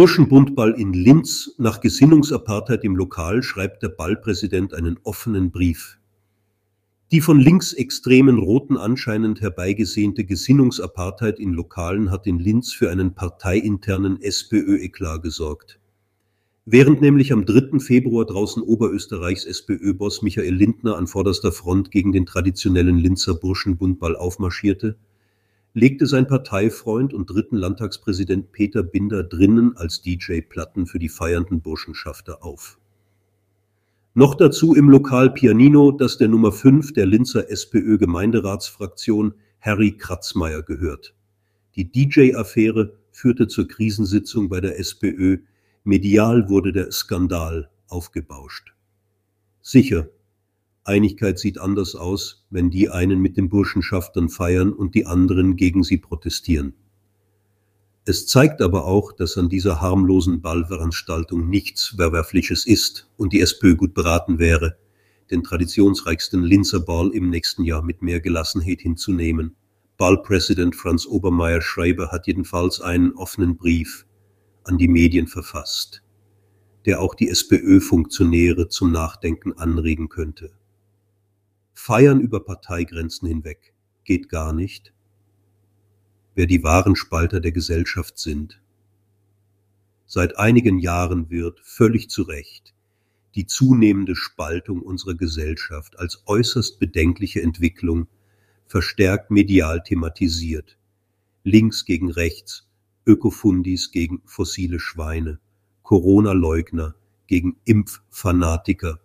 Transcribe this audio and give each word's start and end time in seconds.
Burschenbundball 0.00 0.80
in 0.80 0.94
Linz 0.94 1.54
nach 1.58 1.82
Gesinnungsapartheid 1.82 2.84
im 2.84 2.96
Lokal 2.96 3.42
schreibt 3.42 3.82
der 3.82 3.90
Ballpräsident 3.90 4.72
einen 4.72 4.98
offenen 5.02 5.50
Brief. 5.50 5.98
Die 7.12 7.20
von 7.20 7.38
linksextremen 7.38 8.38
Roten 8.38 8.78
anscheinend 8.78 9.42
herbeigesehnte 9.42 10.24
Gesinnungsapartheid 10.24 11.38
in 11.38 11.52
Lokalen 11.52 12.10
hat 12.10 12.26
in 12.26 12.38
Linz 12.38 12.72
für 12.72 12.90
einen 12.90 13.14
parteiinternen 13.14 14.22
SPÖ-Eklat 14.22 15.22
gesorgt. 15.22 15.78
Während 16.64 17.02
nämlich 17.02 17.30
am 17.34 17.44
3. 17.44 17.78
Februar 17.78 18.24
draußen 18.24 18.62
Oberösterreichs 18.62 19.44
SPÖ-Boss 19.44 20.22
Michael 20.22 20.54
Lindner 20.54 20.96
an 20.96 21.08
vorderster 21.08 21.52
Front 21.52 21.90
gegen 21.90 22.12
den 22.12 22.24
traditionellen 22.24 22.96
Linzer 22.96 23.34
Burschenbundball 23.34 24.16
aufmarschierte, 24.16 24.96
legte 25.72 26.06
sein 26.06 26.26
Parteifreund 26.26 27.14
und 27.14 27.30
dritten 27.30 27.56
Landtagspräsident 27.56 28.52
Peter 28.52 28.82
Binder 28.82 29.22
drinnen 29.22 29.76
als 29.76 30.02
DJ 30.02 30.40
Platten 30.40 30.86
für 30.86 30.98
die 30.98 31.08
feiernden 31.08 31.60
Burschenschafter 31.60 32.44
auf. 32.44 32.78
Noch 34.14 34.34
dazu 34.34 34.74
im 34.74 34.90
Lokal 34.90 35.32
Pianino, 35.32 35.92
das 35.92 36.18
der 36.18 36.26
Nummer 36.28 36.50
5 36.50 36.92
der 36.92 37.06
Linzer 37.06 37.48
SPÖ-Gemeinderatsfraktion 37.48 39.34
Harry 39.60 39.92
Kratzmeier 39.92 40.62
gehört. 40.62 41.14
Die 41.76 41.90
DJ-Affäre 41.90 42.96
führte 43.12 43.46
zur 43.46 43.68
Krisensitzung 43.68 44.48
bei 44.48 44.60
der 44.60 44.80
SPÖ. 44.80 45.38
Medial 45.84 46.48
wurde 46.48 46.72
der 46.72 46.90
Skandal 46.90 47.70
aufgebauscht. 47.86 48.74
Sicher, 49.62 50.08
Einigkeit 50.84 51.38
sieht 51.38 51.58
anders 51.58 51.94
aus, 51.94 52.46
wenn 52.50 52.70
die 52.70 52.88
einen 52.88 53.20
mit 53.20 53.36
den 53.36 53.48
Burschenschaftern 53.48 54.28
feiern 54.28 54.72
und 54.72 54.94
die 54.94 55.06
anderen 55.06 55.56
gegen 55.56 55.82
sie 55.82 55.98
protestieren. 55.98 56.74
Es 58.06 58.26
zeigt 58.26 58.62
aber 58.62 58.86
auch, 58.86 59.12
dass 59.12 59.36
an 59.36 59.48
dieser 59.48 59.80
harmlosen 59.80 60.40
Ballveranstaltung 60.40 61.48
nichts 61.48 61.94
Verwerfliches 61.96 62.66
ist 62.66 63.08
und 63.16 63.32
die 63.32 63.40
SPÖ 63.40 63.76
gut 63.76 63.92
beraten 63.92 64.38
wäre, 64.38 64.78
den 65.30 65.44
traditionsreichsten 65.44 66.42
Linzer 66.42 66.80
Ball 66.80 67.10
im 67.10 67.28
nächsten 67.28 67.62
Jahr 67.62 67.82
mit 67.82 68.02
mehr 68.02 68.20
Gelassenheit 68.20 68.80
hinzunehmen. 68.80 69.54
Ballpräsident 69.98 70.74
Franz 70.74 71.06
Obermeier 71.06 71.60
Schreiber 71.60 72.10
hat 72.10 72.26
jedenfalls 72.26 72.80
einen 72.80 73.12
offenen 73.12 73.56
Brief 73.56 74.06
an 74.64 74.78
die 74.78 74.88
Medien 74.88 75.26
verfasst, 75.26 76.02
der 76.86 77.00
auch 77.02 77.14
die 77.14 77.28
SPÖ-Funktionäre 77.28 78.68
zum 78.68 78.92
Nachdenken 78.92 79.52
anregen 79.52 80.08
könnte. 80.08 80.52
Feiern 81.72 82.20
über 82.20 82.44
Parteigrenzen 82.44 83.28
hinweg 83.28 83.72
geht 84.04 84.28
gar 84.28 84.52
nicht, 84.52 84.92
wer 86.34 86.46
die 86.46 86.62
wahren 86.62 86.96
Spalter 86.96 87.40
der 87.40 87.52
Gesellschaft 87.52 88.18
sind. 88.18 88.60
Seit 90.06 90.38
einigen 90.38 90.78
Jahren 90.78 91.30
wird, 91.30 91.60
völlig 91.60 92.10
zu 92.10 92.22
Recht, 92.22 92.74
die 93.34 93.46
zunehmende 93.46 94.16
Spaltung 94.16 94.82
unserer 94.82 95.14
Gesellschaft 95.14 95.98
als 95.98 96.22
äußerst 96.26 96.80
bedenkliche 96.80 97.42
Entwicklung 97.42 98.08
verstärkt 98.66 99.30
medial 99.30 99.82
thematisiert. 99.82 100.78
Links 101.44 101.84
gegen 101.84 102.10
rechts, 102.10 102.68
Ökofundis 103.06 103.92
gegen 103.92 104.20
fossile 104.24 104.80
Schweine, 104.80 105.38
Corona-Leugner 105.82 106.94
gegen 107.26 107.56
Impffanatiker, 107.64 109.00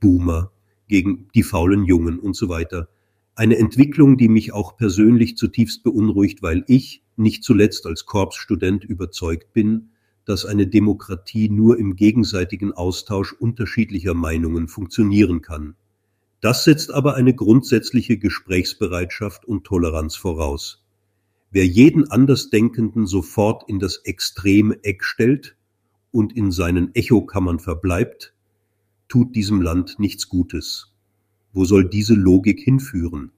Boomer 0.00 0.52
gegen 0.88 1.28
die 1.34 1.42
faulen 1.42 1.84
Jungen 1.84 2.18
und 2.18 2.34
so 2.34 2.48
weiter. 2.48 2.88
Eine 3.34 3.56
Entwicklung, 3.58 4.16
die 4.16 4.28
mich 4.28 4.52
auch 4.52 4.76
persönlich 4.76 5.36
zutiefst 5.36 5.84
beunruhigt, 5.84 6.42
weil 6.42 6.64
ich, 6.66 7.02
nicht 7.16 7.44
zuletzt 7.44 7.86
als 7.86 8.04
Korpsstudent, 8.04 8.84
überzeugt 8.84 9.52
bin, 9.52 9.90
dass 10.24 10.44
eine 10.44 10.66
Demokratie 10.66 11.48
nur 11.48 11.78
im 11.78 11.96
gegenseitigen 11.96 12.72
Austausch 12.72 13.32
unterschiedlicher 13.32 14.14
Meinungen 14.14 14.68
funktionieren 14.68 15.40
kann. 15.40 15.76
Das 16.40 16.64
setzt 16.64 16.92
aber 16.92 17.14
eine 17.14 17.34
grundsätzliche 17.34 18.18
Gesprächsbereitschaft 18.18 19.44
und 19.44 19.64
Toleranz 19.64 20.16
voraus. 20.16 20.84
Wer 21.50 21.66
jeden 21.66 22.10
Andersdenkenden 22.10 23.06
sofort 23.06 23.68
in 23.68 23.78
das 23.78 23.96
extreme 23.98 24.82
Eck 24.84 25.02
stellt 25.02 25.56
und 26.12 26.36
in 26.36 26.52
seinen 26.52 26.94
Echokammern 26.94 27.58
verbleibt, 27.58 28.34
tut 29.08 29.34
diesem 29.34 29.62
Land 29.62 29.98
nichts 29.98 30.28
Gutes. 30.28 30.94
Wo 31.52 31.64
soll 31.64 31.88
diese 31.88 32.14
Logik 32.14 32.60
hinführen? 32.60 33.32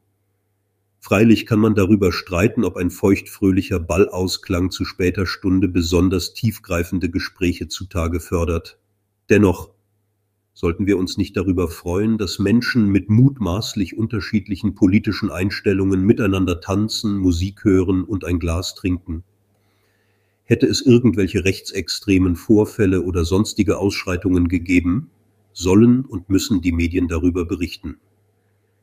Freilich 0.99 1.47
kann 1.47 1.61
man 1.61 1.75
darüber 1.75 2.13
streiten, 2.13 2.65
ob 2.65 2.77
ein 2.77 2.91
feuchtfröhlicher 2.91 3.81
Ballausklang 3.81 4.71
zu 4.71 4.85
später 4.85 5.27
Stunde 5.27 5.69
besonders 5.69 6.35
tiefgreifende 6.35 7.09
Gespräche 7.09 7.69
zutage 7.69 8.21
fördert. 8.21 8.79
Dennoch 9.31 9.71
sollten 10.53 10.87
wir 10.87 10.99
uns 10.99 11.17
nicht 11.17 11.37
darüber 11.39 11.69
freuen, 11.69 12.19
dass 12.19 12.39
Menschen 12.39 12.89
mit 12.89 13.09
mutmaßlich 13.09 13.97
unterschiedlichen 13.97 14.75
politischen 14.75 15.31
Einstellungen 15.31 16.03
miteinander 16.03 16.61
tanzen, 16.61 17.17
Musik 17.17 17.65
hören 17.65 18.05
und 18.05 18.25
ein 18.25 18.39
Glas 18.39 18.75
trinken. 18.75 19.25
Hätte 20.45 20.67
es 20.67 20.83
irgendwelche 20.83 21.45
rechtsextremen 21.45 22.37
Vorfälle 22.37 23.03
oder 23.03 23.25
sonstige 23.25 23.79
Ausschreitungen 23.79 24.49
gegeben, 24.49 25.11
sollen 25.53 26.05
und 26.05 26.29
müssen 26.29 26.61
die 26.61 26.73
Medien 26.73 27.09
darüber 27.09 27.45
berichten. 27.45 27.99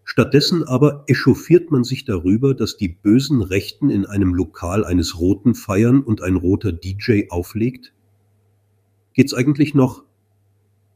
Stattdessen 0.03 0.63
aber 0.63 1.03
echauffiert 1.07 1.69
man 1.69 1.83
sich 1.83 2.05
darüber, 2.05 2.53
dass 2.53 2.77
die 2.77 2.87
bösen 2.87 3.41
Rechten 3.41 3.89
in 3.89 4.05
einem 4.05 4.33
Lokal 4.33 4.85
eines 4.85 5.19
Roten 5.19 5.53
feiern 5.53 6.01
und 6.01 6.21
ein 6.21 6.37
roter 6.37 6.71
DJ 6.71 7.29
auflegt? 7.29 7.93
Geht's 9.13 9.33
eigentlich 9.33 9.73
noch? 9.73 10.03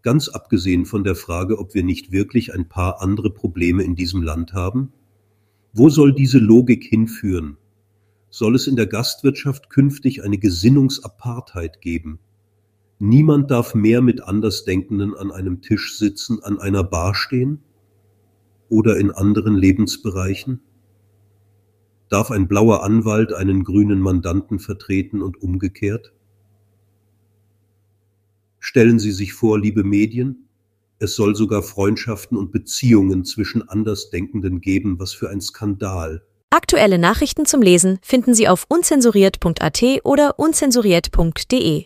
Ganz 0.01 0.29
abgesehen 0.29 0.85
von 0.85 1.03
der 1.03 1.15
Frage, 1.15 1.59
ob 1.59 1.73
wir 1.73 1.83
nicht 1.83 2.11
wirklich 2.11 2.53
ein 2.53 2.69
paar 2.69 3.01
andere 3.01 3.29
Probleme 3.31 3.83
in 3.83 3.95
diesem 3.95 4.23
Land 4.23 4.53
haben? 4.53 4.93
Wo 5.73 5.89
soll 5.89 6.13
diese 6.13 6.39
Logik 6.39 6.85
hinführen? 6.85 7.57
Soll 8.29 8.55
es 8.55 8.65
in 8.65 8.77
der 8.77 8.87
Gastwirtschaft 8.87 9.69
künftig 9.69 10.23
eine 10.23 10.37
Gesinnungsapartheit 10.37 11.81
geben? 11.81 12.19
Niemand 13.03 13.49
darf 13.49 13.73
mehr 13.73 13.99
mit 13.99 14.21
Andersdenkenden 14.21 15.15
an 15.15 15.31
einem 15.31 15.63
Tisch 15.63 15.97
sitzen, 15.97 16.43
an 16.43 16.59
einer 16.59 16.83
Bar 16.83 17.15
stehen 17.15 17.63
oder 18.69 18.97
in 18.97 19.09
anderen 19.09 19.55
Lebensbereichen? 19.55 20.59
Darf 22.09 22.29
ein 22.29 22.47
blauer 22.47 22.83
Anwalt 22.83 23.33
einen 23.33 23.63
grünen 23.63 24.01
Mandanten 24.01 24.59
vertreten 24.59 25.23
und 25.23 25.41
umgekehrt? 25.41 26.13
Stellen 28.59 28.99
Sie 28.99 29.11
sich 29.11 29.33
vor, 29.33 29.59
liebe 29.59 29.83
Medien, 29.83 30.47
es 30.99 31.15
soll 31.15 31.35
sogar 31.35 31.63
Freundschaften 31.63 32.37
und 32.37 32.51
Beziehungen 32.51 33.25
zwischen 33.25 33.67
Andersdenkenden 33.67 34.61
geben, 34.61 34.99
was 34.99 35.11
für 35.11 35.31
ein 35.31 35.41
Skandal. 35.41 36.21
Aktuelle 36.51 36.99
Nachrichten 36.99 37.47
zum 37.47 37.63
Lesen 37.63 37.97
finden 38.03 38.35
Sie 38.35 38.47
auf 38.47 38.67
unzensuriert.at 38.69 39.83
oder 40.03 40.37
unzensuriert.de. 40.37 41.85